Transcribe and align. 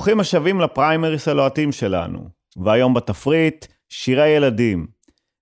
ברוכים 0.00 0.20
השבים 0.20 0.60
לפריימריס 0.60 1.28
הלוהטים 1.28 1.72
שלנו, 1.72 2.28
והיום 2.56 2.94
בתפריט, 2.94 3.66
שירי 3.88 4.28
ילדים. 4.28 4.86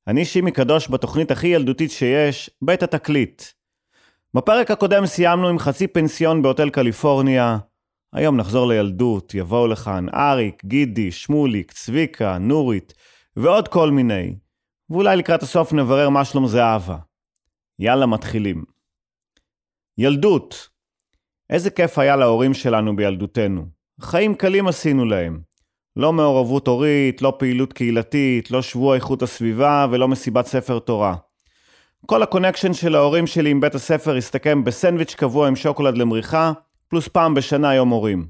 אני 0.07 0.25
שימי 0.25 0.53
קדוש 0.53 0.91
בתוכנית 0.91 1.31
הכי 1.31 1.47
ילדותית 1.47 1.91
שיש, 1.91 2.51
בית 2.63 2.83
התקליט. 2.83 3.43
בפרק 4.35 4.71
הקודם 4.71 5.07
סיימנו 5.07 5.49
עם 5.49 5.59
חצי 5.59 5.87
פנסיון 5.87 6.43
בהוטל 6.43 6.71
קליפורניה. 6.71 7.59
היום 8.13 8.37
נחזור 8.37 8.69
לילדות, 8.69 9.35
יבואו 9.35 9.67
לכאן 9.67 10.07
אריק, 10.15 10.65
גידי, 10.65 11.13
שמוליק, 11.13 11.73
צביקה, 11.73 12.39
נורית, 12.39 12.95
ועוד 13.37 13.69
כל 13.69 13.91
מיני. 13.91 14.35
ואולי 14.91 15.17
לקראת 15.17 15.43
הסוף 15.43 15.73
נברר 15.73 16.09
מה 16.09 16.25
שלום 16.25 16.47
זהבה. 16.47 16.97
יאללה, 17.79 18.07
מתחילים. 18.07 18.65
ילדות. 19.99 20.69
איזה 21.51 21.71
כיף 21.71 21.99
היה 21.99 22.17
להורים 22.17 22.55
שלנו 22.55 22.97
בילדותנו. 22.97 23.78
חיים 24.01 24.35
קלים 24.35 24.69
עשינו 24.69 25.05
להם. 25.05 25.41
לא 25.97 26.13
מעורבות 26.13 26.69
הורית, 26.69 27.23
לא 27.23 27.33
פעילות 27.39 27.73
קהילתית, 27.73 28.51
לא 28.51 28.63
שבוע 28.63 28.95
איכות 28.95 29.23
הסביבה 29.23 29.87
ולא 29.91 30.09
מסיבת 30.09 30.47
ספר 30.47 30.79
תורה. 30.79 31.15
כל 32.07 32.23
ה 32.23 32.27
connection 32.27 32.73
של 32.73 32.95
ההורים 32.95 33.27
שלי 33.27 33.51
עם 33.51 33.61
בית 33.61 33.75
הספר 33.75 34.17
הסתכם 34.17 34.65
בסנדוויץ' 34.65 35.15
קבוע 35.15 35.49
עם 35.49 35.57
שוקולד 35.57 35.99
למריחה, 35.99 36.53
פלוס 36.89 37.09
פעם 37.09 37.35
בשנה 37.35 37.75
יום 37.75 37.89
הורים. 37.89 38.27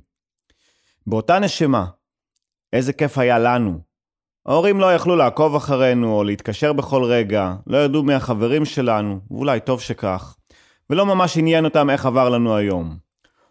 באותה 1.07 1.39
נשמה, 1.39 1.87
איזה 2.73 2.93
כיף 2.93 3.19
היה 3.19 3.39
לנו. 3.39 3.79
ההורים 4.47 4.81
לא 4.81 4.95
יכלו 4.95 5.17
לעקוב 5.17 5.57
אחרינו 5.57 6.19
או 6.19 6.25
להתקשר 6.25 6.73
בכל 6.73 7.05
רגע, 7.05 7.55
לא 7.67 7.79
ידעו 7.79 8.03
מי 8.03 8.15
החברים 8.15 8.65
שלנו, 8.65 9.21
ואולי 9.31 9.61
טוב 9.61 9.81
שכך, 9.81 10.37
ולא 10.91 11.07
ממש 11.07 11.39
עניין 11.39 11.65
אותם 11.65 11.91
איך 11.91 12.07
עבר 12.07 12.29
לנו 12.29 12.57
היום. 12.57 13.08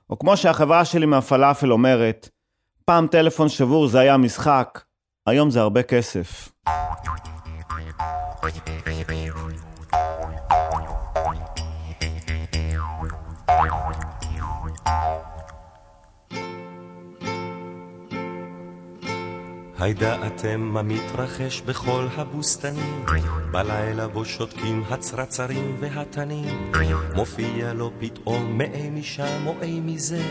או 0.09 0.19
כמו 0.19 0.37
שהחברה 0.37 0.85
שלי 0.85 1.05
מהפלאפל 1.05 1.71
אומרת, 1.71 2.29
פעם 2.85 3.07
טלפון 3.07 3.49
שבור 3.49 3.87
זה 3.87 3.99
היה 3.99 4.17
משחק, 4.17 4.81
היום 5.27 5.49
זה 5.49 5.61
הרבה 5.61 5.83
כסף. 5.83 6.49
הידעתם 19.79 20.61
מה 20.61 20.81
מתרחש 20.81 21.61
בכל 21.61 22.07
הבוסתנים? 22.15 23.05
בלילה 23.51 24.07
בו 24.07 24.25
שותקים 24.25 24.83
הצרצרים 24.89 25.77
והתנים 25.79 26.71
מופיע 27.15 27.73
לו 27.73 27.91
פתאום 27.99 28.57
מאי 28.57 28.89
משם 28.89 29.47
או 29.47 29.53
אי 29.61 29.79
מזה 29.79 30.21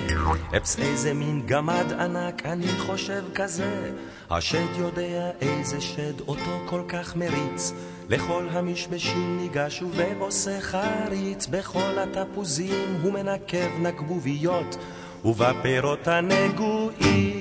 אפס 0.57 0.79
איזה 0.79 1.15
מין 1.15 1.43
גמד 1.47 1.93
ענק 1.99 2.47
אני 2.47 2.69
חושב 2.79 3.23
כזה 3.35 3.93
השד 4.31 4.77
יודע 4.79 5.31
איזה 5.41 5.81
שד 5.81 6.21
אותו 6.21 6.61
כל 6.67 6.83
כך 6.89 7.17
מריץ 7.17 7.73
לכל 8.09 8.47
המשבשים 8.51 9.39
ניגש 9.41 9.83
ועושה 9.97 10.61
חריץ 10.61 11.47
בכל 11.47 11.99
התפוזים 11.99 12.99
הוא 13.03 13.13
מנקב 13.13 13.79
נקבוביות 13.81 14.77
ובפירות 15.25 16.09
הנגועים 16.09 17.36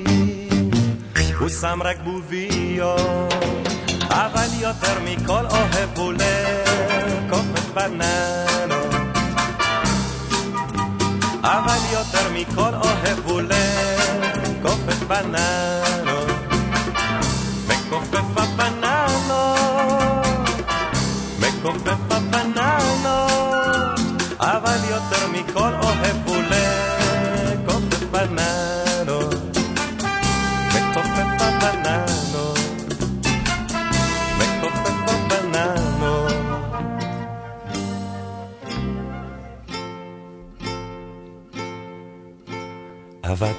הוא 1.40 1.50
שם 1.50 1.80
רק 1.84 1.98
בוביות, 2.04 3.34
אבל 4.10 4.48
יותר 4.60 5.00
מכל 5.04 5.46
אוהב 5.46 5.98
הוא 5.98 6.14
לקופת 6.14 7.74
בננות. 7.74 8.96
אבל 11.44 11.80
יותר 11.94 12.30
מכל 12.34 12.74
אוהב 12.74 13.20
הוא 13.26 13.42
לקופת 13.42 15.04
בננות. 15.08 16.46
מכופף 17.68 18.38
הבננות, 18.38 19.46
מכופף 21.40 22.12
הבננות, 22.12 23.30
אבל 24.40 24.78
יותר 24.90 25.28
מכל 25.32 25.74
אוהב 25.82 26.18
הוא 26.26 26.35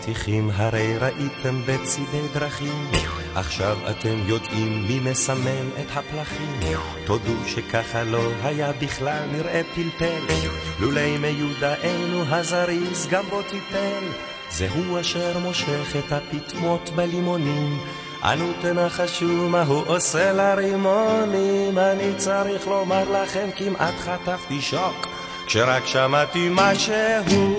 אבטיחים 0.07 0.51
הרי 0.55 0.99
ראיתם 0.99 1.63
בצידי 1.67 2.29
דרכים, 2.35 2.91
עכשיו 3.35 3.79
אתם 3.91 4.19
יודעים 4.27 4.87
מי 4.89 5.01
מסמן 5.01 5.69
את 5.81 5.97
הפלחים. 5.97 6.61
תודו 7.05 7.33
שככה 7.47 8.05
לא 8.05 8.29
היה 8.43 8.73
בכלל 8.73 9.23
נראה 9.33 9.63
פלפל, 9.75 10.35
לולי 10.81 11.19
מיודענו 11.19 12.23
הזריז 12.29 13.07
גם 13.11 13.25
בו 13.31 13.43
טיפל. 13.43 14.05
זהו 14.51 15.01
אשר 15.01 15.39
מושך 15.39 15.97
את 15.99 16.13
הפטמות 16.13 16.91
בלימונים. 16.91 17.79
אנו 18.23 18.53
תנחשו 18.61 19.49
מה 19.49 19.63
הוא 19.63 19.83
עושה 19.87 20.33
לרימונים. 20.33 21.79
אני 21.79 22.15
צריך 22.17 22.67
לומר 22.67 23.23
לכם, 23.23 23.49
כמעט 23.57 23.95
חטפתי 23.99 24.61
שוק, 24.61 25.07
כשרק 25.47 25.87
שמעתי 25.87 26.49
מה 26.49 26.75
שהוא 26.75 27.56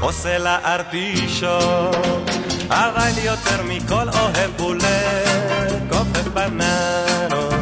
עושה 0.00 0.38
לארטישוק. 0.38 1.96
אבל 2.68 3.10
יותר 3.24 3.62
מכל 3.68 4.08
אוהב 4.08 4.50
הוא 4.58 4.74
לקופף 4.74 6.28
בננות. 6.34 7.54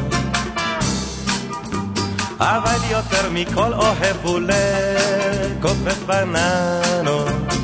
אבל 2.41 2.79
יותר 2.91 3.31
מכל 3.31 3.73
אוהב 3.73 4.17
הוא 4.23 4.41
לקופף 4.41 5.99
בננות. 6.07 7.61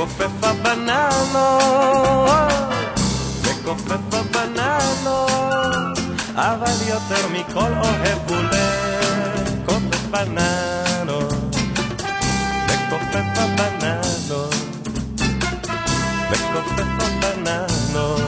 מכופף 0.00 0.30
הבננות, 0.42 1.48
מכופף 3.44 4.14
הבננות, 4.14 5.98
אבל 6.34 6.88
יותר 6.88 7.28
מכל 7.32 7.72
אוהב 7.82 8.18
הוא 8.28 8.36
לקופף 8.36 10.06
בננות. 10.10 11.49
מכופף 12.90 13.24
הבננות, 13.36 14.54
מכופף 16.30 16.84
הבננות. 16.98 18.20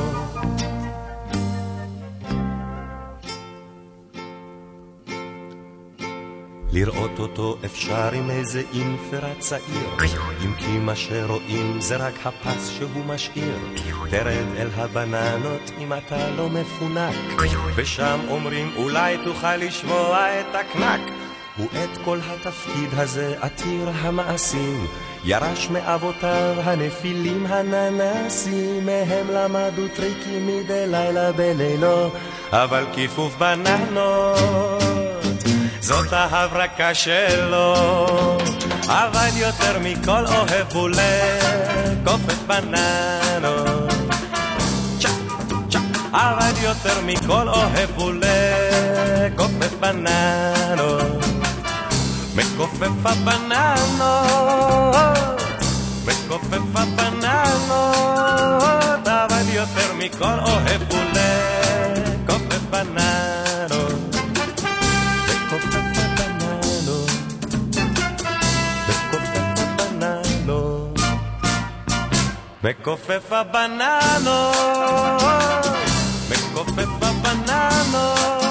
לראות 6.72 7.18
אותו 7.18 7.56
אפשר 7.64 8.12
עם 8.12 8.30
איזה 8.30 8.62
אינפרה 8.74 9.34
צעיר. 9.38 9.90
אם 10.44 10.54
כי 10.58 10.78
מה 10.78 10.96
שרואים 10.96 11.80
זה 11.80 11.96
רק 11.96 12.14
הפס 12.24 12.68
שהוא 12.68 13.04
משאיר. 13.06 13.58
תרד 14.10 14.46
אל 14.56 14.68
הבננות 14.74 15.70
אם 15.78 15.92
אתה 15.92 16.30
לא 16.30 16.48
מפונק. 16.48 17.42
ושם 17.74 18.20
אומרים 18.28 18.70
אולי 18.76 19.16
תוכל 19.24 19.56
לשמוע 19.56 20.40
את 20.40 20.54
הקנק 20.54 21.21
ואת 21.58 21.98
כל 22.04 22.18
התפקיד 22.26 22.88
הזה 22.92 23.34
עתיר 23.40 23.90
המעשים 23.94 24.86
ירש 25.24 25.68
מאבותיו 25.70 26.54
הנפילים 26.64 27.46
הננסים 27.46 28.86
מהם 28.86 29.26
למדו 29.30 29.88
טריקים 29.96 30.46
מדי 30.46 30.86
לילה 30.86 31.32
בלילו 31.32 32.10
אבל 32.52 32.84
כיפוף 32.94 33.34
בננות 33.38 34.82
זאת 35.82 36.12
ההברקה 36.12 36.94
שלו, 36.94 37.74
אבל 38.86 39.28
יותר 39.36 39.78
מכל 39.78 40.26
אוהב 40.26 40.72
הוא 40.72 40.88
לקופת 40.88 42.38
בננות. 42.46 43.92
אבל 46.12 46.52
יותר 46.62 47.00
מכל 47.06 47.48
אוהב 47.48 47.90
הוא 47.96 48.12
לקופת 48.12 49.72
בננות. 49.80 51.21
מכופף 52.34 52.90
הבננות, 53.04 54.16
מכופף 56.06 56.66
הבננות, 56.74 57.88
אבל 59.08 59.48
יותר 59.52 59.94
מכל 59.98 60.38
אוהב 60.46 60.82
הוא 60.90 61.00
לקופף 62.24 62.60
בננות. 62.70 63.92
מכופף 65.28 65.98
הבננות, 65.98 67.10
מכופף 68.88 69.58
הבננות, 69.58 71.00
מכופף 72.64 73.32
הבננות, 73.32 74.56
מכופף 76.30 76.92
הבננות, 77.02 78.41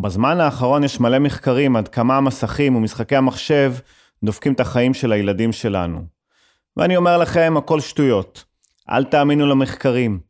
בזמן 0.00 0.40
האחרון 0.40 0.84
יש 0.84 1.00
מלא 1.00 1.18
מחקרים 1.18 1.76
עד 1.76 1.88
כמה 1.88 2.16
המסכים 2.16 2.76
ומשחקי 2.76 3.16
המחשב 3.16 3.74
דופקים 4.24 4.52
את 4.52 4.60
החיים 4.60 4.94
של 4.94 5.12
הילדים 5.12 5.52
שלנו. 5.52 6.00
ואני 6.76 6.96
אומר 6.96 7.18
לכם, 7.18 7.54
הכל 7.56 7.80
שטויות. 7.80 8.44
אל 8.90 9.04
תאמינו 9.04 9.46
למחקרים. 9.46 10.20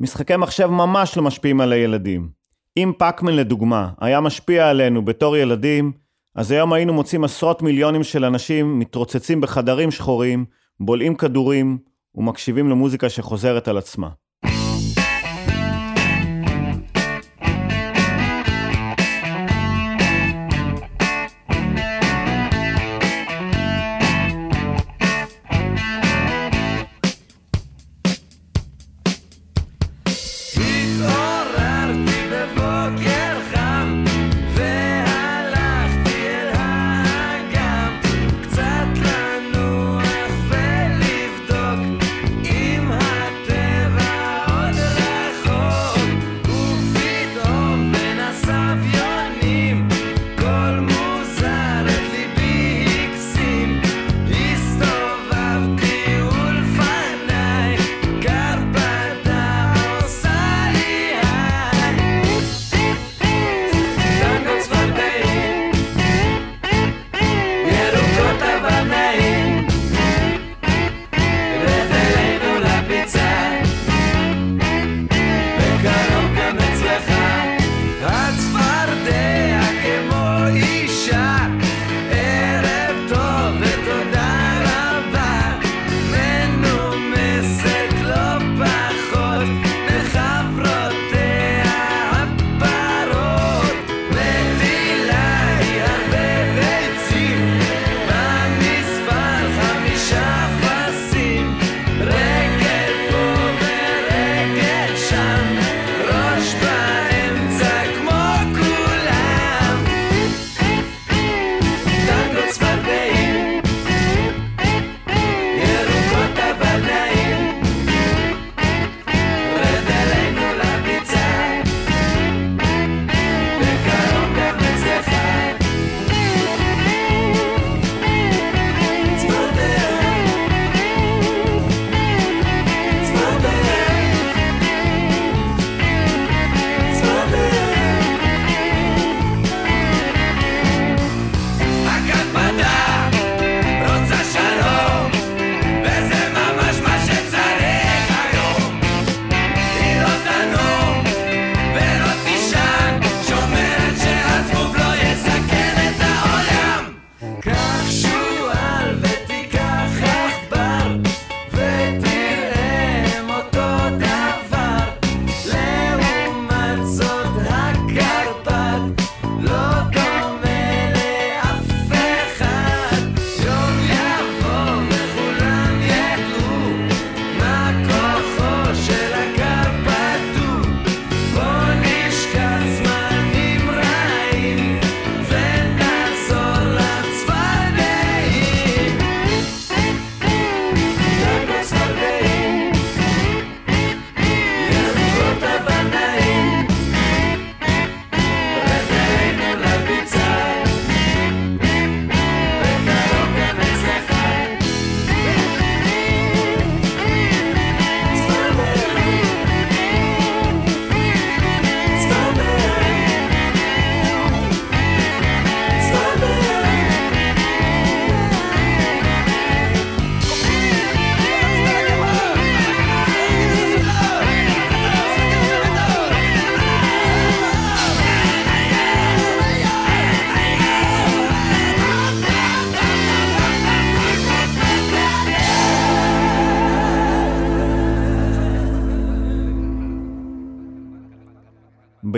משחקי 0.00 0.36
מחשב 0.36 0.66
ממש 0.66 1.16
לא 1.16 1.22
משפיעים 1.22 1.60
על 1.60 1.72
הילדים. 1.72 2.28
אם 2.76 2.92
פאקמן 2.98 3.32
לדוגמה 3.32 3.90
היה 4.00 4.20
משפיע 4.20 4.70
עלינו 4.70 5.04
בתור 5.04 5.36
ילדים, 5.36 5.92
אז 6.34 6.50
היום 6.50 6.72
היינו 6.72 6.92
מוצאים 6.92 7.24
עשרות 7.24 7.62
מיליונים 7.62 8.04
של 8.04 8.24
אנשים 8.24 8.78
מתרוצצים 8.78 9.40
בחדרים 9.40 9.90
שחורים, 9.90 10.44
בולעים 10.80 11.14
כדורים 11.14 11.78
ומקשיבים 12.14 12.70
למוזיקה 12.70 13.08
שחוזרת 13.08 13.68
על 13.68 13.78
עצמה. 13.78 14.08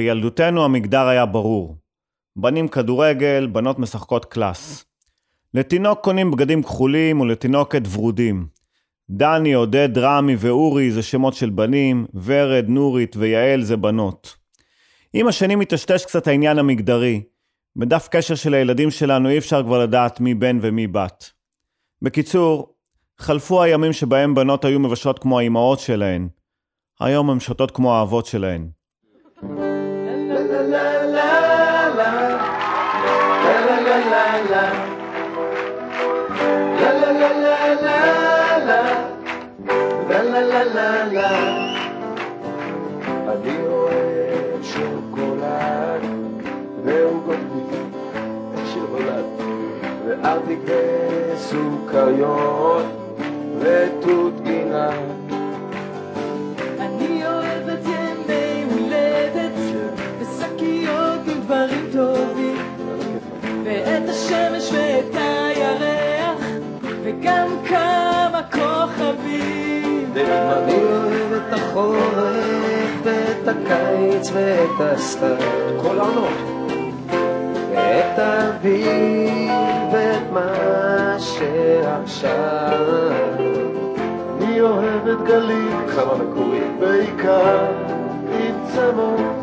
בילדותנו 0.04 0.64
המגדר 0.64 1.06
היה 1.06 1.26
ברור. 1.26 1.76
בנים 2.36 2.68
כדורגל, 2.68 3.46
בנות 3.52 3.78
משחקות 3.78 4.24
קלאס. 4.24 4.84
לתינוק 5.54 6.00
קונים 6.00 6.30
בגדים 6.30 6.62
כחולים 6.62 7.20
ולתינוקת 7.20 7.82
ורודים. 7.92 8.46
דני, 9.10 9.52
עודד, 9.52 9.98
רמי 9.98 10.36
ואורי 10.38 10.90
זה 10.90 11.02
שמות 11.02 11.34
של 11.34 11.50
בנים, 11.50 12.06
ורד, 12.24 12.64
נורית 12.68 13.16
ויעל 13.16 13.62
זה 13.62 13.76
בנות. 13.76 14.36
עם 15.12 15.26
השנים 15.26 15.58
מטשטש 15.58 16.04
קצת 16.04 16.26
העניין 16.26 16.58
המגדרי. 16.58 17.22
בדף 17.76 18.08
קשר 18.10 18.34
של 18.34 18.54
הילדים 18.54 18.90
שלנו 18.90 19.28
אי 19.28 19.38
אפשר 19.38 19.62
כבר 19.62 19.78
לדעת 19.78 20.20
מי 20.20 20.34
בן 20.34 20.58
ומי 20.60 20.86
בת. 20.86 21.30
בקיצור, 22.02 22.74
חלפו 23.18 23.62
הימים 23.62 23.92
שבהם 23.92 24.34
בנות 24.34 24.64
היו 24.64 24.80
מבשלות 24.80 25.18
כמו 25.18 25.38
האימהות 25.38 25.80
שלהן. 25.80 26.28
היום 27.00 27.30
הן 27.30 27.40
שותות 27.40 27.70
כמו 27.70 27.94
האבות 27.94 28.26
שלהן. 28.26 28.68
אני 43.28 43.56
אוהב 43.66 44.62
שוקולד 44.62 46.02
גוטליב, 47.26 47.94
שיר 48.72 48.86
נולד, 48.90 49.24
וארטיק 50.06 50.60
וסוכריות, 51.34 52.84
ותות 53.60 54.40
גינה. 54.42 54.90
טובים, 61.94 62.56
ואת 63.64 64.08
השמש 64.08 64.72
ואת 64.72 65.14
הירח, 65.14 66.44
וגם 67.02 67.48
כמה 67.68 68.40
כוכבים. 68.52 70.12
אני 70.16 70.74
אוהב 70.74 71.32
את 71.32 71.52
החורף, 71.52 72.90
ואת 73.04 73.48
הקיץ 73.48 74.30
ואת 74.34 74.80
הסתיו, 74.80 75.36
כל 75.82 75.98
העונות. 75.98 76.32
ואת 77.70 78.18
האביב, 78.18 79.52
ואת 79.92 80.32
מה 80.32 81.16
שעכשיו. 81.18 82.78
אני 84.38 84.60
אוהב 84.60 85.08
את 85.08 85.22
גליל, 85.26 85.76
כמה 85.96 86.14
מקורי, 86.14 86.60
בעיקר 86.80 87.66
עם 88.40 88.54
צמות. 88.74 89.33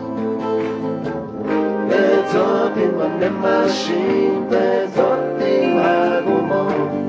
וזאת 1.91 2.77
עם 2.77 3.01
הנמשים, 3.01 4.47
וזאת 4.49 5.41
עם 5.41 5.79
הגומות. 5.79 7.01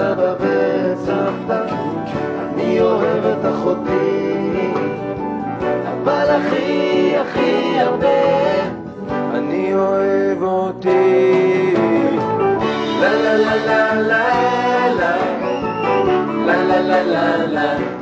סבא 0.00 0.34
ואת 0.40 0.98
סבתא, 0.98 1.64
אני 2.54 2.80
אוהב 2.80 3.24
את 3.24 3.44
אחותי, 3.44 4.72
אבל 5.84 6.30
הכי 6.30 6.99
הכי 7.20 7.80
הרבה. 7.80 8.08
אני 9.34 9.74
אוהב 9.74 10.42
אותי. 10.42 11.74
לה 13.00 13.12
לה 13.14 13.36
לה 13.36 13.56
לה 13.56 13.94
לה 13.94 14.88
לה. 14.94 15.16
לה 16.46 16.64
לה 16.64 17.02
לה 17.02 17.36
לה 17.46 17.99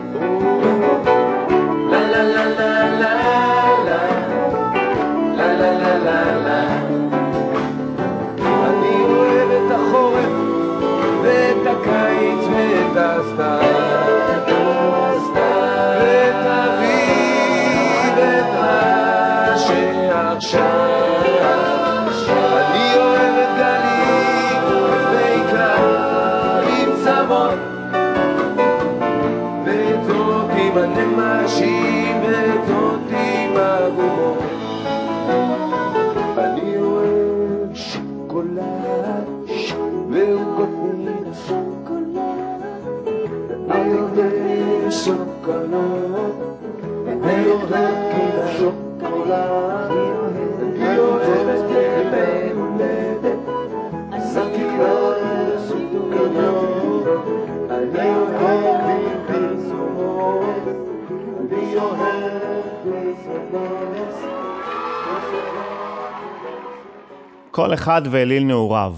כל 67.50 67.74
אחד 67.74 68.02
ואליל 68.10 68.44
נעוריו. 68.44 68.94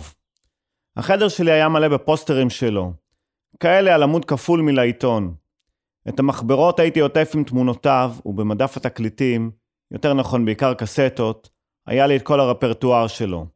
החדר 0.96 1.28
שלי 1.28 1.50
היה 1.52 1.68
מלא 1.68 1.88
בפוסטרים 1.88 2.50
שלו, 2.50 2.92
כאלה 3.60 3.94
על 3.94 4.02
עמוד 4.02 4.24
כפול 4.24 4.60
מלעיתון. 4.60 5.34
את 6.08 6.20
המחברות 6.20 6.80
הייתי 6.80 7.00
עוטף 7.00 7.30
עם 7.34 7.44
תמונותיו, 7.44 8.12
ובמדף 8.26 8.76
התקליטים, 8.76 9.50
יותר 9.90 10.14
נכון 10.14 10.44
בעיקר 10.44 10.74
קסטות, 10.74 11.50
היה 11.86 12.06
לי 12.06 12.16
את 12.16 12.22
כל 12.22 12.40
הרפרטואר 12.40 13.06
שלו. 13.06 13.46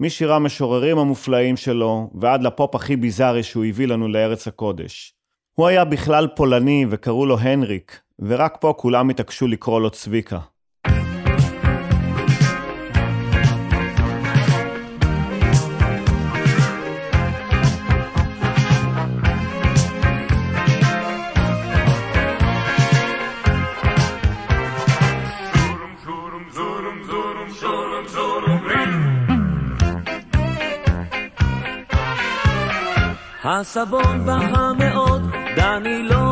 משירה 0.00 0.36
המשוררים 0.36 0.98
המופלאים 0.98 1.56
שלו, 1.56 2.10
ועד 2.14 2.42
לפופ 2.42 2.74
הכי 2.74 2.96
ביזארי 2.96 3.42
שהוא 3.42 3.64
הביא 3.64 3.86
לנו 3.86 4.08
לארץ 4.08 4.48
הקודש. 4.48 5.14
הוא 5.52 5.66
היה 5.66 5.84
בכלל 5.84 6.28
פולני 6.36 6.86
וקראו 6.90 7.26
לו 7.26 7.38
הנריק, 7.38 8.00
ורק 8.26 8.56
פה 8.60 8.74
כולם 8.76 9.08
התעקשו 9.08 9.48
לקרוא 9.48 9.80
לו 9.80 9.90
צביקה. 9.90 10.38
הסבון 33.44 34.26
בכה 34.26 34.72
מאוד, 34.78 35.22
דני 35.56 36.02
לא 36.02 36.31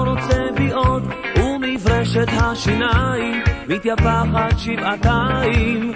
ומברשת 2.12 2.42
השיניים 2.42 3.42
מתייפחת 3.68 4.58
שבעתיים. 4.58 5.92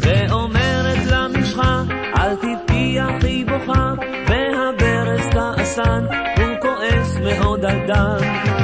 ואומרת 0.00 1.06
למשחה, 1.06 1.82
אל 2.16 2.34
תבכי 2.36 2.98
אחי 3.00 3.44
בוכה, 3.44 3.92
והברז 4.28 5.28
כעסן, 5.32 6.04
הוא 6.36 6.56
כועס 6.60 7.16
מאוד 7.16 7.64
על 7.64 7.86
דן. 7.86 8.18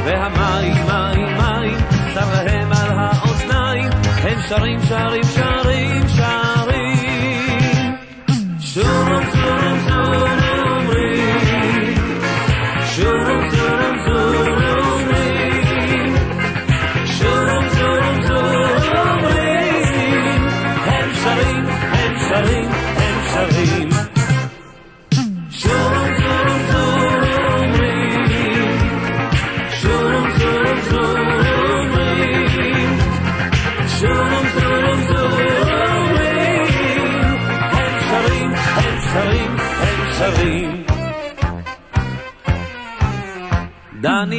והמים, 0.04 0.74
מים, 0.86 1.36
מים, 1.36 1.78
צר 2.14 2.44
להם 2.44 2.72
על 2.72 2.98
האוזניים, 2.98 3.90
הם 4.22 4.38
שרים, 4.48 4.80
שרים, 4.88 5.24
שרים, 5.24 6.08
שרים. 6.08 6.39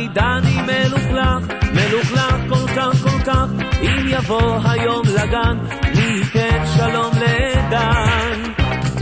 דני, 0.08 0.62
מלוכלך, 0.62 1.54
מלוכלך 1.74 2.36
כל 2.50 2.68
כך 2.76 3.02
כל 3.04 3.24
כך, 3.26 3.46
אם 3.82 4.08
יבוא 4.08 4.58
היום 4.66 5.02
לגן, 5.16 5.58
מי 5.96 6.02
ייתן 6.02 6.64
שלום 6.78 7.12
לדן. 7.16 8.52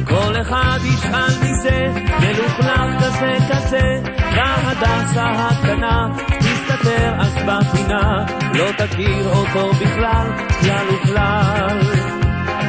כל 0.08 0.42
אחד 0.42 0.80
ישאל 0.84 1.40
מי 1.42 1.54
זה, 1.62 1.88
מלוכלך 2.20 3.04
כזה 3.04 3.38
כזה, 3.52 4.02
והדסה 4.36 5.26
הקטנה, 5.26 6.08
תסתתר 6.40 7.14
אז 7.20 7.36
בפינה, 7.36 8.26
לא 8.54 8.72
תכיר 8.78 9.28
אותו 9.30 9.72
בכלל, 9.74 10.28
כלל 10.62 10.86
וכלל. 10.90 11.80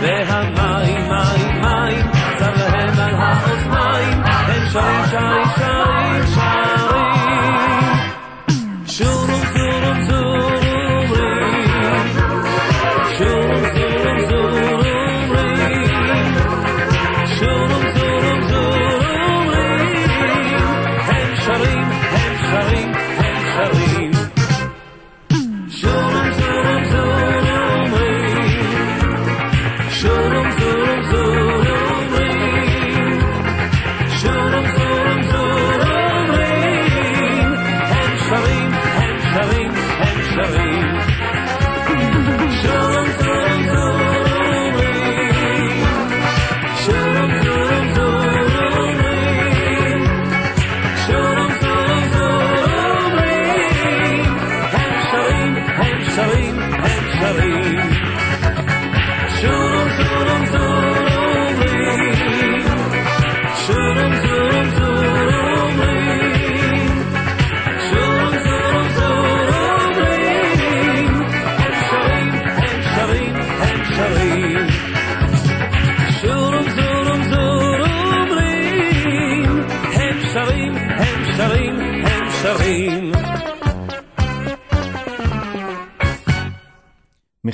והמים, 0.01 1.09
מים, 1.09 1.61
מים, 1.61 2.07
צר 2.39 2.55
להם 2.57 2.99
על 2.99 3.15
האוזניים, 3.15 4.23
הם 4.25 4.69
שרים, 4.73 5.07
שרים, 5.11 5.47
שרים, 5.57 6.27
שרים. 6.35 6.80
children 9.01 9.40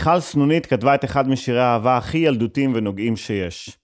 מיכל 0.06 0.20
סנונית 0.20 0.66
כתבה 0.66 0.94
את 0.94 1.04
אחד 1.04 1.28
משירי 1.28 1.60
האהבה 1.60 1.96
הכי 1.96 2.18
ילדותיים 2.18 2.72
ונוגעים 2.74 3.16
שיש. 3.16 3.78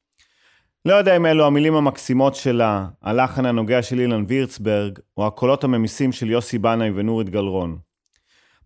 לא 0.84 0.94
יודע 0.94 1.16
אם 1.16 1.26
אלו 1.26 1.46
המילים 1.46 1.74
המקסימות 1.74 2.34
שלה, 2.34 2.86
הלחן 3.02 3.46
הנוגע 3.46 3.82
של 3.82 4.00
אילן 4.00 4.24
וירצברג, 4.28 4.98
או 5.16 5.26
הקולות 5.26 5.64
הממיסים 5.64 6.12
של 6.12 6.30
יוסי 6.30 6.58
בנאי 6.58 6.90
ונורית 6.94 7.30
גלרון. 7.30 7.78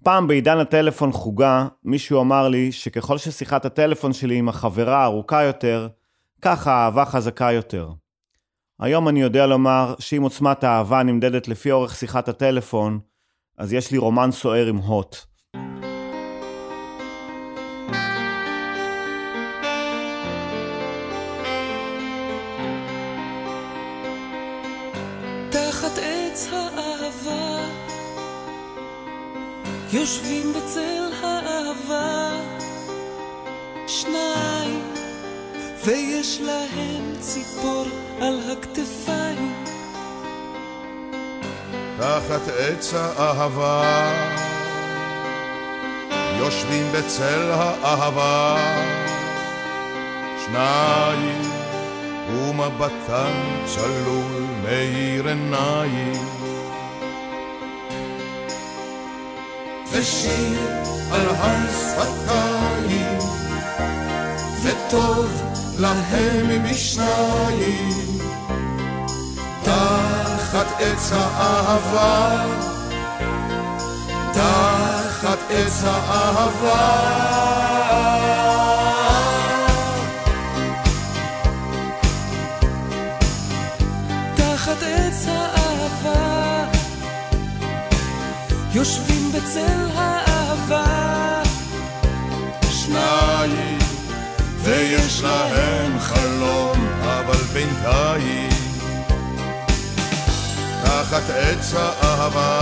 פעם 0.05 0.27
בעידן 0.29 0.59
הטלפון 0.59 1.13
חוגה, 1.13 1.69
מישהו 1.85 2.21
אמר 2.21 2.49
לי 2.49 2.73
שככל 2.73 3.19
ששיחת 3.19 3.65
הטלפון 3.65 4.13
שלי 4.13 4.37
עם 4.37 4.49
החברה 4.49 5.05
ארוכה 5.05 5.45
יותר, 5.45 5.89
ככה 6.43 6.73
האהבה 6.73 7.05
חזקה 7.05 7.53
יותר. 7.53 7.91
היום 8.81 9.09
אני 9.09 9.21
יודע 9.21 9.47
לומר 9.47 9.95
שאם 9.99 10.23
עוצמת 10.23 10.65
האהבה 10.65 11.03
נמדדת 11.03 11.49
לפי 11.49 11.71
אורך 11.71 11.95
שיחת 11.95 12.29
הטלפון, 12.29 12.99
אז 13.59 13.73
יש 13.73 13.91
לי 13.91 13.99
רומן 13.99 14.31
סוער 14.31 14.67
עם 14.67 14.77
הוט. 14.77 15.36
יושבים 29.93 30.53
בצל 30.53 31.13
האהבה, 31.23 32.31
שניים, 33.87 34.83
ויש 35.85 36.41
להם 36.41 37.13
ציפור 37.21 37.85
על 38.21 38.41
הכתפיים. 38.53 39.65
תחת 41.99 42.49
עץ 42.59 42.95
האהבה, 42.95 44.11
יושבים 46.39 46.87
בצל 46.93 47.51
האהבה, 47.51 48.57
שניים, 50.47 51.43
ומבטן 52.31 53.65
צלול 53.67 54.47
מאיר 54.63 55.29
עיניים. 55.29 56.36
ושיר 59.99 60.59
על 61.13 61.27
השפתיים, 61.39 63.19
וטוב 64.63 65.43
להם 65.79 66.65
משניים. 66.65 68.19
תחת 69.63 70.67
עץ 70.81 71.13
האהבה, 71.13 72.45
תחת 74.33 75.39
עץ 75.51 75.83
האהבה. 75.85 77.17
תחת 84.35 84.83
עץ 84.83 85.27
האהבה, 85.29 86.65
יושבים 88.75 89.16
בצל 89.37 89.89
האהבה, 89.95 91.43
שניים, 92.71 93.79
ויש 94.63 95.23
להם 95.23 95.99
חלום, 95.99 96.89
אבל 97.03 97.43
בינתיים, 97.53 98.51
תחת 100.85 101.31
עץ 101.31 101.75
האהבה, 101.75 102.61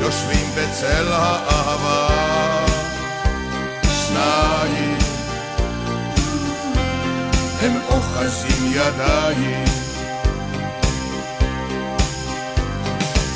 יושבים 0.00 0.50
בצל 0.56 1.08
האהבה, 1.12 2.08
שניים, 4.06 4.98
הם 7.60 7.80
אוחזים 7.88 8.72
ידיים, 8.72 9.87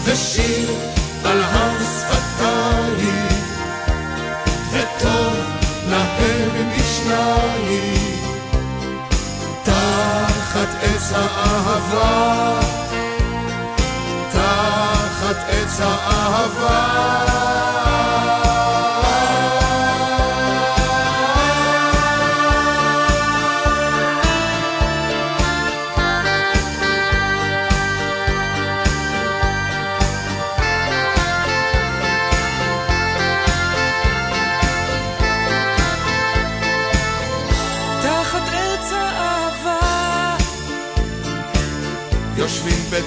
ושיר 0.05 0.71
על 1.25 1.43
השפתיים. 1.43 3.33
וטוב 4.73 5.37
להם 5.91 6.71
משניים 6.77 8.19
תחת 9.63 10.69
עץ 10.83 11.13
האהבה 11.15 12.61
תחת 14.33 15.37
עץ 15.49 15.81
האהבה 15.81 17.72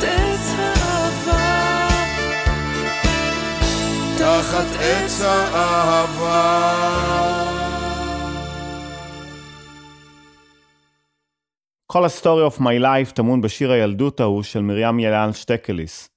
תחת 0.00 0.06
עץ 0.08 0.50
האהבה, 0.58 1.88
תחת 4.18 4.80
עץ 4.80 5.20
האהבה 5.22 6.76
כל 11.86 12.04
ה-story 12.04 12.52
of 12.52 12.60
my 12.60 12.82
life 12.82 13.12
טמון 13.14 13.40
בשיר 13.40 13.70
הילדות 13.70 14.20
ההוא 14.20 14.42
של 14.42 14.60
מרים 14.60 14.98
ילן 14.98 15.32
שטקליס. 15.32 16.08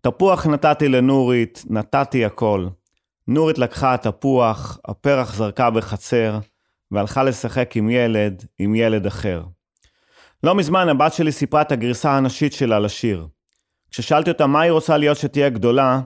תפוח 0.00 0.46
נתתי 0.46 0.88
לנורית, 0.88 1.64
נתתי 1.70 2.24
הכל. 2.24 2.66
נורית 3.28 3.58
לקחה 3.58 3.94
התפוח, 3.94 4.78
הפרח 4.84 5.34
זרקה 5.34 5.70
בחצר, 5.70 6.38
והלכה 6.90 7.22
לשחק 7.22 7.76
עם 7.76 7.90
ילד, 7.90 8.44
עם 8.58 8.74
ילד 8.74 9.06
אחר. 9.06 9.42
לא 10.42 10.54
מזמן 10.54 10.88
הבת 10.88 11.12
שלי 11.12 11.32
סיפרה 11.32 11.62
את 11.62 11.72
הגרסה 11.72 12.16
הנשית 12.16 12.52
שלה 12.52 12.78
לשיר. 12.80 13.26
כששאלתי 13.90 14.30
אותה 14.30 14.46
מה 14.46 14.60
היא 14.60 14.70
רוצה 14.70 14.96
להיות 14.96 15.16
שתהיה 15.16 15.48
גדולה, 15.48 16.00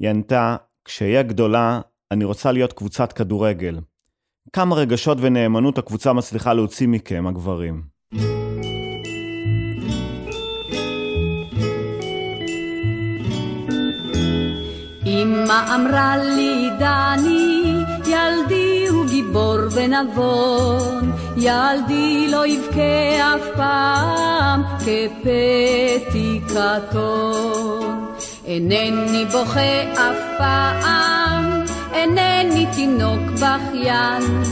היא 0.00 0.10
ענתה, 0.10 0.56
כשאהיה 0.84 1.22
גדולה, 1.22 1.80
אני 2.10 2.24
רוצה 2.24 2.52
להיות 2.52 2.72
קבוצת 2.72 3.12
כדורגל. 3.12 3.78
כמה 4.52 4.76
רגשות 4.76 5.18
ונאמנות 5.20 5.78
הקבוצה 5.78 6.12
מצליחה 6.12 6.52
להוציא 6.52 6.88
מכם, 6.88 7.26
הגברים. 7.26 7.82
אמא 15.06 15.74
אמרה 15.74 16.16
לי, 16.16 16.70
דני, 16.78 17.62
ילדי 18.06 18.88
הוא 18.88 19.06
גיבור 19.06 19.56
ונבון, 19.74 21.12
ילדי 21.36 22.28
לא 22.30 22.46
יבכה 22.46 23.34
אף 23.34 23.46
פעם 23.56 24.62
כפתי 24.78 26.40
קטון. 26.48 28.06
אינני 28.46 29.24
בוכה 29.24 29.82
אף 29.92 30.38
פעם, 30.38 31.62
אינני 31.92 32.66
תינוק 32.74 33.20
בכיין, 33.34 34.42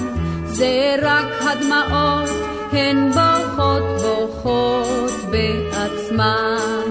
זה 0.45 0.97
רק 1.03 1.27
הדמעות, 1.41 2.31
הן 2.73 3.11
בוכות 3.11 3.83
בוכות 4.03 5.11
בעצמן. 5.31 6.91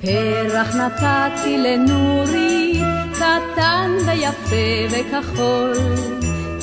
פרח 0.00 0.74
נתתי 0.74 1.58
לנורית, 1.58 2.82
קטן 3.14 3.90
ויפה 4.06 4.86
וכחול. 4.90 5.72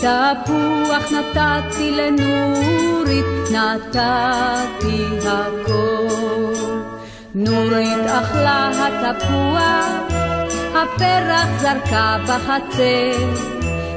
תפוח 0.04 1.12
נתתי 1.12 1.92
לנורית, 1.92 3.26
נתתי 3.52 5.06
הכל. 5.28 6.54
נורית 7.36 8.06
אכלה 8.08 8.70
התפוח, 8.70 10.14
הפרח 10.76 11.48
זרקה 11.58 12.18
בחצר, 12.24 13.34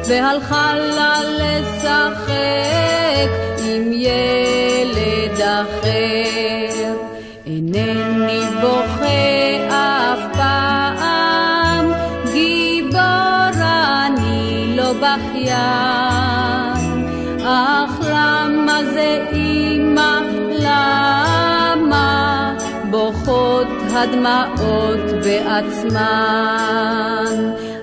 והלכה 0.09 0.75
לה 0.75 1.21
לשחק 1.25 2.37
עם 3.59 3.93
ילד 3.93 5.41
אחר. 5.41 6.95
אינני 7.47 8.41
בוכה 8.61 9.69
אף 9.69 10.37
פעם, 10.37 11.93
גיבור 12.33 13.63
אני 14.07 14.77
לא 14.77 14.93
בכיין, 14.93 15.96
אך 17.57 18.01
למה 18.11 18.79
זה 18.85 19.29
אמא, 19.33 20.21
למה 20.59 22.07
בוכות 22.91 23.67
הדמעות 23.93 25.25
בעצמן? 25.25 26.05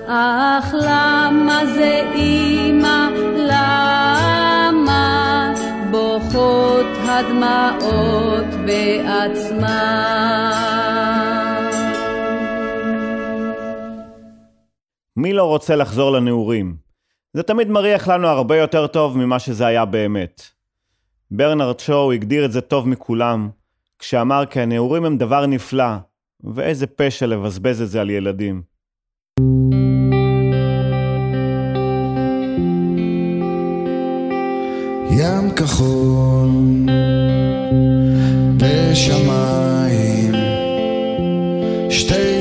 אך 0.06 0.74
למה 0.74 1.60
זה 1.74 2.10
אמא, 2.14 3.08
למה 3.36 5.04
בוכות 5.90 6.86
הדמעות 7.08 8.46
בעצמן? 8.66 9.94
מי 15.16 15.32
לא 15.32 15.44
רוצה 15.44 15.76
לחזור 15.76 16.12
לנעורים? 16.12 16.83
זה 17.34 17.42
תמיד 17.42 17.70
מריח 17.70 18.08
לנו 18.08 18.28
הרבה 18.28 18.56
יותר 18.56 18.86
טוב 18.86 19.18
ממה 19.18 19.38
שזה 19.38 19.66
היה 19.66 19.84
באמת. 19.84 20.42
ברנרד 21.30 21.80
שואו 21.80 22.12
הגדיר 22.12 22.44
את 22.44 22.52
זה 22.52 22.60
טוב 22.60 22.88
מכולם, 22.88 23.48
כשאמר 23.98 24.46
כי 24.46 24.60
הנעורים 24.60 25.04
הם 25.04 25.18
דבר 25.18 25.46
נפלא, 25.46 25.96
ואיזה 26.54 26.86
פשע 26.86 27.26
לבזבז 27.26 27.82
את 27.82 27.88
זה 27.88 28.00
על 28.00 28.10
ילדים. 28.10 28.62
ים 35.10 35.50
כחול 35.56 36.48
בשמיים 38.56 40.34
שתי 41.90 42.33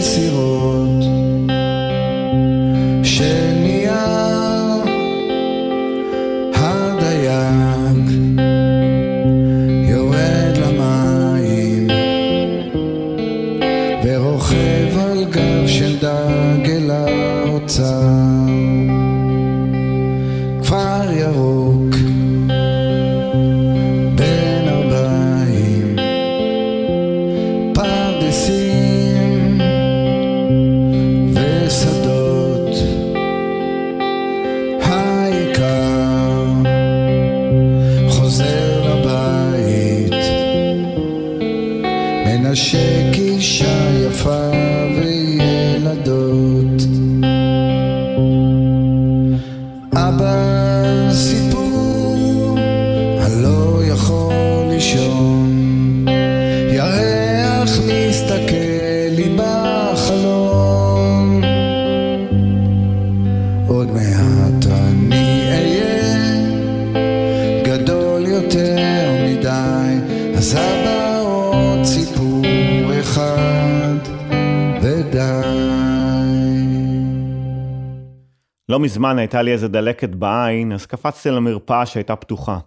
מזמן 78.84 79.19
הייתה 79.19 79.41
לי 79.41 79.52
איזה 79.52 79.67
דלקת 79.67 80.10
בעין, 80.10 80.72
אז 80.72 80.86
קפצתי 80.86 81.30
למרפאה 81.30 81.86
שהייתה 81.86 82.15
פתוחה. 82.15 82.60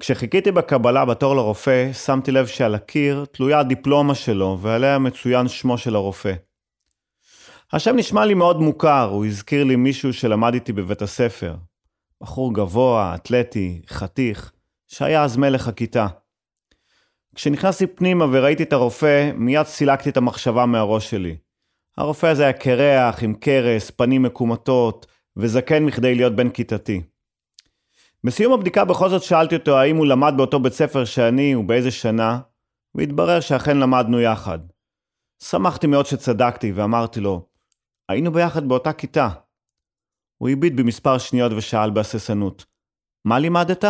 כשחיכיתי 0.00 0.52
בקבלה 0.52 1.04
בתור 1.04 1.36
לרופא, 1.36 1.92
שמתי 1.92 2.32
לב 2.32 2.46
שעל 2.46 2.74
הקיר 2.74 3.24
תלויה 3.32 3.58
הדיפלומה 3.58 4.14
שלו, 4.14 4.58
ועליה 4.60 4.98
מצוין 4.98 5.48
שמו 5.48 5.78
של 5.78 5.94
הרופא. 5.94 6.32
השם 7.72 7.96
נשמע 7.96 8.24
לי 8.24 8.34
מאוד 8.34 8.60
מוכר, 8.60 9.08
הוא 9.12 9.26
הזכיר 9.26 9.64
לי 9.64 9.76
מישהו 9.76 10.12
שלמד 10.12 10.54
איתי 10.54 10.72
בבית 10.72 11.02
הספר. 11.02 11.54
בחור 12.20 12.54
גבוה, 12.54 13.14
אתלטי, 13.14 13.80
חתיך, 13.88 14.52
שהיה 14.88 15.24
אז 15.24 15.36
מלך 15.36 15.68
הכיתה. 15.68 16.06
כשנכנסתי 17.34 17.86
פנימה 17.86 18.24
וראיתי 18.32 18.62
את 18.62 18.72
הרופא, 18.72 19.30
מיד 19.34 19.66
סילקתי 19.66 20.10
את 20.10 20.16
המחשבה 20.16 20.66
מהראש 20.66 21.10
שלי. 21.10 21.36
הרופא 21.98 22.26
הזה 22.26 22.42
היה 22.42 22.52
קרח, 22.52 23.22
עם 23.22 23.34
קרס, 23.34 23.90
פנים 23.90 24.22
מקומטות, 24.22 25.06
וזקן 25.36 25.84
מכדי 25.84 26.14
להיות 26.14 26.36
בן 26.36 26.50
כיתתי. 26.50 27.02
בסיום 28.24 28.52
הבדיקה 28.52 28.84
בכל 28.84 29.08
זאת 29.08 29.22
שאלתי 29.22 29.56
אותו 29.56 29.78
האם 29.78 29.96
הוא 29.96 30.06
למד 30.06 30.34
באותו 30.36 30.60
בית 30.60 30.72
ספר 30.72 31.04
שאני 31.04 31.54
ובאיזה 31.54 31.90
שנה, 31.90 32.40
והתברר 32.94 33.40
שאכן 33.40 33.76
למדנו 33.76 34.20
יחד. 34.20 34.58
שמחתי 35.42 35.86
מאוד 35.86 36.06
שצדקתי 36.06 36.72
ואמרתי 36.72 37.20
לו, 37.20 37.48
היינו 38.08 38.32
ביחד 38.32 38.68
באותה 38.68 38.92
כיתה. 38.92 39.28
הוא 40.38 40.48
הביט 40.48 40.72
במספר 40.76 41.18
שניות 41.18 41.52
ושאל 41.56 41.90
בהססנות, 41.90 42.64
מה 43.24 43.38
לימדת? 43.38 43.84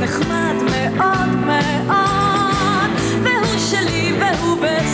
נחמד 0.00 0.54
מאוד 0.70 1.28
מאוד, 1.46 2.90
והוא 3.22 3.58
שלי 3.58 4.12
והוא 4.20 4.56
בסוד. 4.56 4.89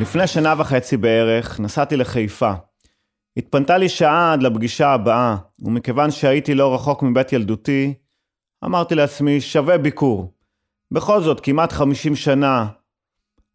לפני 0.00 0.26
שנה 0.26 0.54
וחצי 0.58 0.96
בערך 0.96 1.60
נסעתי 1.60 1.96
לחיפה. 1.96 2.52
התפנתה 3.36 3.78
לי 3.78 3.88
שעה 3.88 4.32
עד 4.32 4.42
לפגישה 4.42 4.88
הבאה, 4.88 5.36
ומכיוון 5.58 6.10
שהייתי 6.10 6.54
לא 6.54 6.74
רחוק 6.74 7.02
מבית 7.02 7.32
ילדותי, 7.32 7.94
אמרתי 8.64 8.94
לעצמי, 8.94 9.40
שווה 9.40 9.78
ביקור. 9.78 10.34
בכל 10.90 11.22
זאת, 11.22 11.40
כמעט 11.40 11.72
50 11.72 12.16
שנה, 12.16 12.66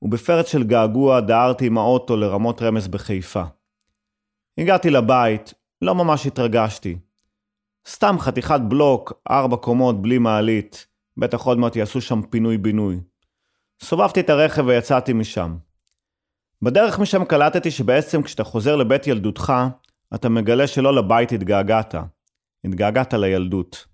ובפרץ 0.02 0.52
של 0.52 0.64
געגוע 0.64 1.20
דהרתי 1.20 1.66
עם 1.66 1.78
האוטו 1.78 2.18
לרמות 2.18 2.62
רמז 2.62 2.88
בחיפה. 2.88 3.44
הגעתי 4.58 4.90
לבית, 4.90 5.54
לא 5.82 5.96
ממש 5.96 6.28
התרגשתי. 6.28 6.98
סתם 7.88 8.16
חתיכת 8.20 8.60
בלוק, 8.68 9.14
ארבע 9.30 9.58
קומות 9.58 10.02
בלי 10.02 10.18
מעלית, 10.18 10.88
בטח 11.18 11.42
עוד 11.42 11.58
מעט 11.58 11.76
יעשו 11.76 12.02
שם 12.02 12.22
פינוי-בינוי. 12.22 13.00
סובבתי 13.82 14.20
את 14.20 14.30
הרכב 14.30 14.66
ויצאתי 14.68 15.14
משם. 15.14 15.56
בדרך 16.64 17.00
משם 17.00 17.26
קלטתי 17.26 17.72
שבעצם 17.72 18.22
כשאתה 18.22 18.44
חוזר 18.44 18.76
לבית 18.76 19.08
ילדותך, 19.08 19.54
אתה 20.16 20.30
מגלה 20.30 20.68
שלא 20.68 20.96
לבית 20.96 21.32
התגעגעת. 21.32 21.96
התגעגעת 22.66 23.14
לילדות. 23.14 23.86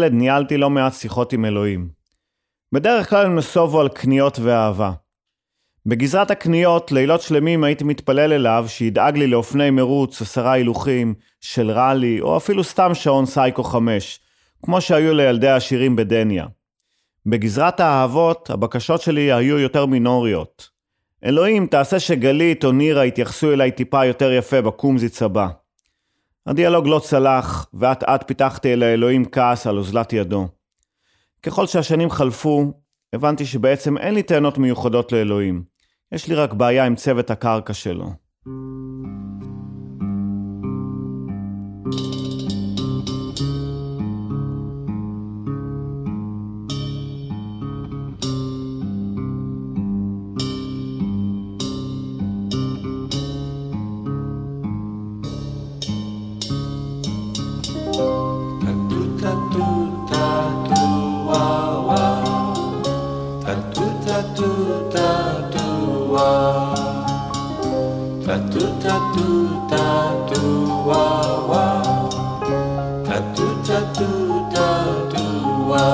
ילד 0.00 0.12
ניהלתי 0.12 0.56
לא 0.56 0.70
מעט 0.70 0.94
שיחות 0.94 1.32
עם 1.32 1.44
אלוהים. 1.44 1.88
בדרך 2.72 3.10
כלל 3.10 3.26
הם 3.26 3.34
נסובו 3.34 3.80
על 3.80 3.88
קניות 3.88 4.38
ואהבה. 4.38 4.92
בגזרת 5.86 6.30
הקניות, 6.30 6.92
לילות 6.92 7.20
שלמים 7.20 7.64
הייתי 7.64 7.84
מתפלל 7.84 8.32
אליו 8.32 8.64
שידאג 8.68 9.18
לי 9.18 9.26
לאופני 9.26 9.70
מרוץ, 9.70 10.22
עשרה 10.22 10.52
הילוכים, 10.52 11.14
של 11.40 11.70
ראלי, 11.70 12.20
או 12.20 12.36
אפילו 12.36 12.64
סתם 12.64 12.94
שעון 12.94 13.26
סייקו 13.26 13.64
5, 13.64 14.20
כמו 14.64 14.80
שהיו 14.80 15.14
לילדי 15.14 15.48
העשירים 15.48 15.96
בדניה. 15.96 16.46
בגזרת 17.26 17.80
האהבות, 17.80 18.50
הבקשות 18.50 19.00
שלי 19.00 19.32
היו 19.32 19.58
יותר 19.58 19.86
מינוריות. 19.86 20.68
אלוהים, 21.24 21.66
תעשה 21.66 22.00
שגלית 22.00 22.64
או 22.64 22.72
נירה 22.72 23.06
יתייחסו 23.06 23.52
אליי 23.52 23.70
טיפה 23.70 24.04
יותר 24.04 24.32
יפה 24.32 24.62
בקומזיץ 24.62 25.22
הבא. 25.22 25.48
הדיאלוג 26.46 26.86
לא 26.86 27.00
צלח, 27.04 27.66
ואט 27.74 28.02
אט 28.04 28.24
פיתחתי 28.26 28.72
אל 28.72 28.82
האלוהים 28.82 29.24
כעס 29.24 29.66
על 29.66 29.78
אוזלת 29.78 30.12
ידו. 30.12 30.48
ככל 31.42 31.66
שהשנים 31.66 32.10
חלפו, 32.10 32.72
הבנתי 33.12 33.46
שבעצם 33.46 33.98
אין 33.98 34.14
לי 34.14 34.22
טענות 34.22 34.58
מיוחדות 34.58 35.12
לאלוהים. 35.12 35.62
יש 36.12 36.28
לי 36.28 36.34
רק 36.34 36.52
בעיה 36.52 36.84
עם 36.84 36.94
צוות 36.94 37.30
הקרקע 37.30 37.74
שלו. 37.74 38.10
tatu 68.90 69.30
tatu 69.70 70.42
wa 70.88 71.06
wa. 71.50 71.66
Tatu 73.06 73.46
tatu 73.62 74.10
tatu 74.54 75.26
wa. 75.70 75.86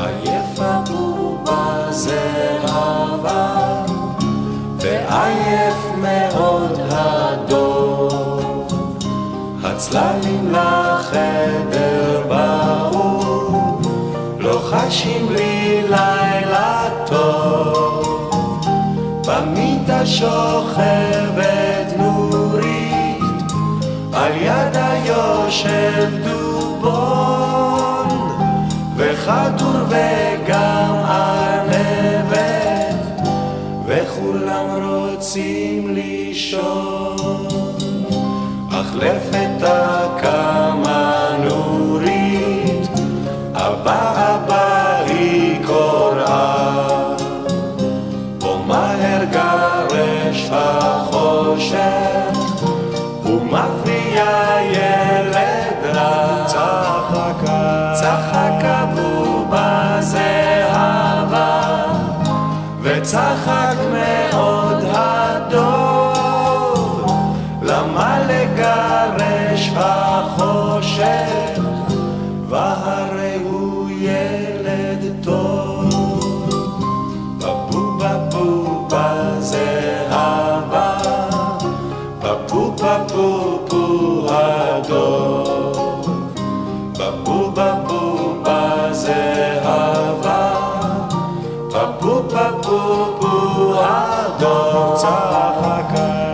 עייף 0.00 0.60
הבובה 0.60 1.86
זה 1.90 2.58
עבר 2.62 3.84
ועייף 4.76 5.80
מאוד 6.02 6.80
הדוב 6.90 8.68
הצללים 9.64 10.52
לחדר 10.52 12.22
באו 12.28 13.20
לא 14.38 14.60
חשים 14.70 15.29
שוכבת 20.10 21.94
נורית, 21.96 23.52
על 24.12 24.32
ידה 24.36 24.92
יושב 25.04 26.10
דובון, 26.24 28.08
וחתור 28.96 29.76
וגם 29.88 30.94
ארנבת, 31.04 32.40
וכולם 33.86 34.66
רוצים 34.84 35.94
לישון. 35.94 37.46
אך 38.70 38.94
לפתע 38.94 40.06
קמה 40.22 41.28
נורית, 41.44 42.88
אבא 43.54 44.19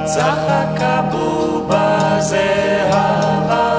צחק 0.07 0.81
הבובה 0.81 2.17
זהבה, 2.21 3.71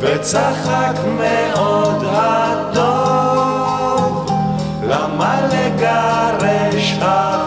וצחק 0.00 0.94
מאוד 1.18 2.04
הטוב, 2.12 3.56
למה 4.82 5.40
לגרש 5.52 6.98
ה... 7.02 7.37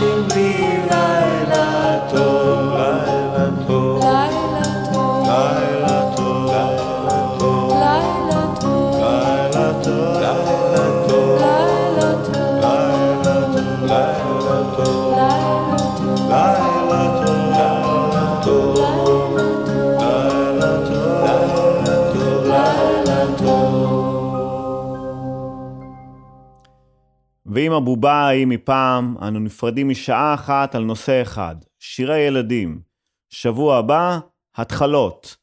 watching 0.00 0.28
be. 0.28 0.71
ואם 27.72 27.76
הבובה 27.76 28.12
ההיא 28.12 28.46
מפעם, 28.46 29.16
אנו 29.22 29.40
נפרדים 29.40 29.88
משעה 29.88 30.34
אחת 30.34 30.74
על 30.74 30.84
נושא 30.84 31.22
אחד, 31.22 31.56
שירי 31.78 32.18
ילדים. 32.18 32.80
שבוע 33.30 33.76
הבא, 33.76 34.18
התחלות. 34.56 35.36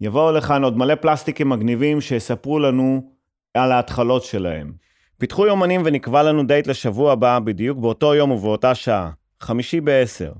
יבואו 0.00 0.32
לכאן 0.32 0.64
עוד 0.64 0.76
מלא 0.76 0.94
פלסטיקים 0.94 1.48
מגניבים 1.48 2.00
שיספרו 2.00 2.58
לנו 2.58 3.12
על 3.54 3.72
ההתחלות 3.72 4.24
שלהם. 4.24 4.72
פיתחו 5.18 5.46
יומנים 5.46 5.82
ונקבע 5.84 6.22
לנו 6.22 6.46
דייט 6.46 6.66
לשבוע 6.66 7.12
הבא, 7.12 7.38
בדיוק 7.38 7.78
באותו 7.78 8.14
יום 8.14 8.30
ובאותה 8.30 8.74
שעה, 8.74 9.10
חמישי 9.40 9.80
בעשר. 9.80 10.32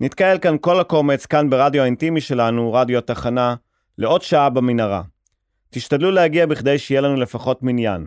נתקהל 0.00 0.38
כאן 0.38 0.56
כל 0.60 0.80
הקומץ, 0.80 1.26
כאן 1.26 1.50
ברדיו 1.50 1.82
האינטימי 1.82 2.20
שלנו, 2.20 2.72
רדיו 2.72 2.98
התחנה, 2.98 3.54
לעוד 3.98 4.22
שעה 4.22 4.50
במנהרה. 4.50 5.02
תשתדלו 5.70 6.10
להגיע 6.10 6.46
בכדי 6.46 6.78
שיהיה 6.78 7.00
לנו 7.00 7.16
לפחות 7.16 7.62
מניין. 7.62 8.06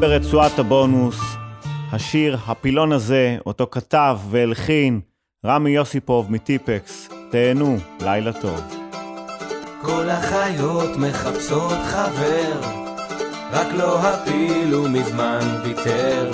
ברצועת 0.00 0.58
הבונוס, 0.58 1.20
השיר 1.92 2.38
"הפילון 2.46 2.92
הזה", 2.92 3.36
אותו 3.46 3.66
כתב 3.70 4.18
והלחין 4.30 5.00
רמי 5.46 5.70
יוסיפוב 5.70 6.32
מטיפקס. 6.32 7.08
תהנו, 7.30 7.76
לילה 8.00 8.32
טוב. 8.32 8.60
כל 9.82 10.10
החיות 10.10 10.96
מחפשות 10.96 11.78
חבר, 11.84 12.60
רק 13.52 13.66
לא 13.76 13.98
הפיל 14.00 14.74
הוא 14.74 14.88
מזמן 14.88 15.60
ויתר. 15.64 16.30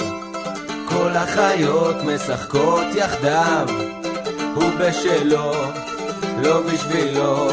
כל 0.89 1.11
החיות 1.11 1.97
משחקות 2.05 2.87
יחדיו, 2.97 3.67
הוא 4.55 4.71
בשלו, 4.81 5.53
לא 6.43 6.61
בשבילו. 6.63 7.49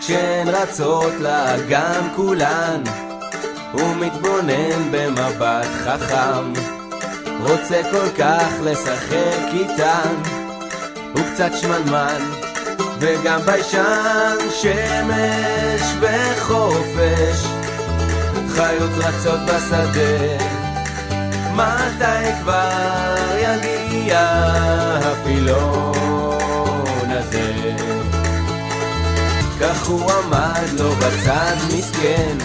כשהן 0.00 0.48
רצות 0.48 1.12
לאגם 1.20 2.08
כולן, 2.16 2.82
הוא 3.72 3.96
מתבונן 3.96 4.90
במבט 4.90 5.66
חכם. 5.84 6.52
רוצה 7.40 7.80
כל 7.90 8.08
כך 8.18 8.48
לשחק 8.62 9.48
איתן, 9.52 10.14
הוא 11.12 11.22
קצת 11.34 11.50
שמנמן, 11.60 12.30
וגם 12.98 13.40
ביישן 13.46 14.36
שמש 14.50 15.82
וחופש, 16.00 17.46
חיות 18.48 18.90
רצות 18.96 19.40
בשדה, 19.40 20.36
מתי 21.54 22.32
כבר 22.42 23.26
יגיע 23.38 24.20
הפילון 25.04 25.92
הזה? 27.10 27.72
כך 29.60 29.86
הוא 29.86 30.12
עמד 30.12 30.68
לו 30.78 30.90
בצד 30.94 31.56
מסכן, 31.76 32.36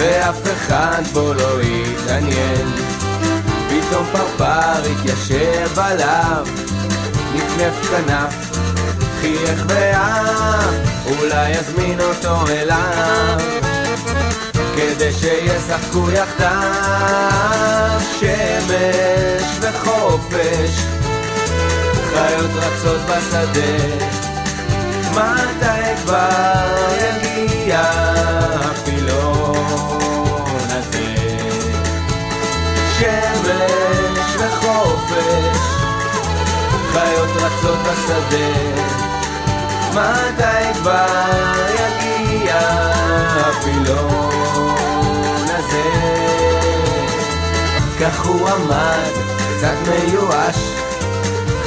ואף 0.00 0.40
אחד 0.56 1.02
בו 1.12 1.34
לא 1.34 1.60
התעניין. 1.60 2.66
פתאום 3.68 4.06
פרפר 4.12 4.82
התיישב 4.92 5.78
עליו, 5.78 6.46
נפנף 7.34 7.90
כנף, 7.90 8.34
חייך 9.20 9.64
ואף, 9.66 10.74
אולי 11.06 11.50
יזמין 11.50 12.00
אותו 12.00 12.46
אליו, 12.48 13.38
כדי 14.76 15.12
שישחקו 15.12 16.10
יחדיו, 16.10 18.00
שמש 18.20 19.58
וחופש, 19.60 20.80
חיות 22.10 22.50
רצות 22.54 23.00
בשדה, 23.00 23.76
מתי 25.10 25.96
כבר 26.04 26.66
יגיע 26.98 27.80
הפילון 28.60 29.39
שמש 33.00 34.36
וחופש, 34.38 35.58
חיות 36.92 37.28
רצות 37.36 37.78
בשדה, 37.78 38.52
מתי 39.90 40.74
כבר 40.74 41.06
יגיע 41.74 42.58
הפילון 43.36 44.30
הזה? 45.46 45.90
כך 48.00 48.24
הוא 48.26 48.48
עמד, 48.48 49.12
קצת 49.56 49.76
מיואש, 49.88 50.56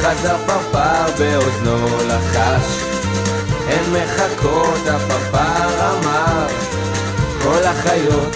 חזר 0.02 0.38
פרפר 0.46 1.06
באוזנו 1.18 1.88
לחש, 2.08 2.84
הן 3.68 3.84
מחכות, 3.92 4.88
הפרפר 4.88 5.90
אמר, 5.90 6.48
כל 7.44 7.64
החיות 7.64 8.36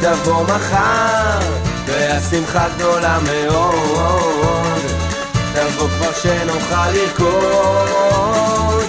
תבוא 0.00 0.42
מחר, 0.44 1.59
והשמחה 1.90 2.68
גדולה 2.76 3.18
מאוד, 3.24 4.80
תבוא 5.54 5.88
כבר 5.88 6.12
שנוכל 6.12 6.90
לרקוד, 6.90 7.90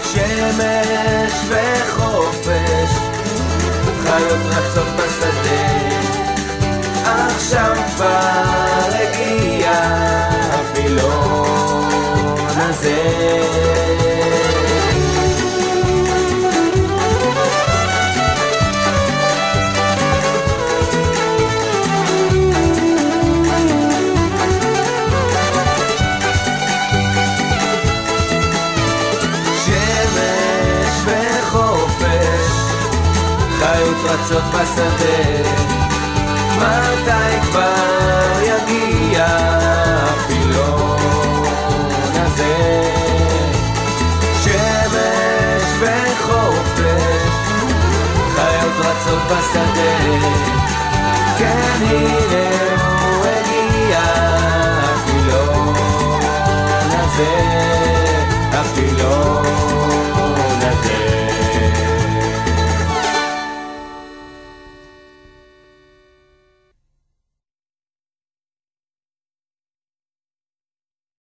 שמש 0.04 1.34
וחופש, 1.50 2.92
חיות 4.04 4.42
רצות 4.46 4.88
בשדה, 4.98 5.92
עכשיו 7.06 7.76
כבר 7.96 8.90
הגיע 8.94 9.72
הפילון 10.54 11.88
הזה. 12.58 13.81
רצות 34.04 34.44
בשדה, 34.44 35.50
מתי 36.58 37.42
כבר 37.42 38.42
יגיע 38.42 39.26
הפילון 40.02 40.98
הזה? 42.16 42.84
שמש 44.44 45.64
וחופש, 45.80 47.24
חיות 48.36 48.76
רצות 48.80 49.22
בשדה, 49.28 49.94
כן 51.38 51.80
הנה 51.82 52.50
הוא 53.04 53.26
הגיע 53.26 54.00
הפילון 54.84 55.74
הזה. 56.92 57.62